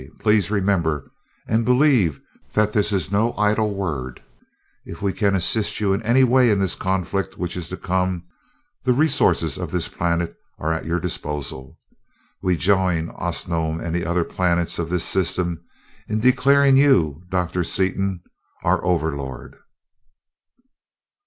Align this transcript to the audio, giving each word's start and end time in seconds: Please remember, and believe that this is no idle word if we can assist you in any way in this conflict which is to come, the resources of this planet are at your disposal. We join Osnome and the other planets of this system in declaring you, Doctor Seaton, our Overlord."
Please 0.19 0.49
remember, 0.49 1.11
and 1.47 1.63
believe 1.63 2.19
that 2.53 2.73
this 2.73 2.91
is 2.91 3.11
no 3.11 3.35
idle 3.37 3.75
word 3.75 4.19
if 4.83 4.99
we 5.03 5.13
can 5.13 5.35
assist 5.35 5.79
you 5.79 5.93
in 5.93 6.01
any 6.01 6.23
way 6.23 6.49
in 6.49 6.57
this 6.57 6.73
conflict 6.73 7.37
which 7.37 7.55
is 7.55 7.69
to 7.69 7.77
come, 7.77 8.23
the 8.83 8.93
resources 8.95 9.59
of 9.59 9.69
this 9.69 9.87
planet 9.87 10.35
are 10.57 10.73
at 10.73 10.85
your 10.85 10.99
disposal. 10.99 11.77
We 12.41 12.57
join 12.57 13.09
Osnome 13.11 13.79
and 13.79 13.95
the 13.95 14.07
other 14.07 14.23
planets 14.23 14.79
of 14.79 14.89
this 14.89 15.03
system 15.03 15.61
in 16.07 16.19
declaring 16.19 16.77
you, 16.77 17.21
Doctor 17.29 17.63
Seaton, 17.63 18.21
our 18.63 18.83
Overlord." 18.83 19.55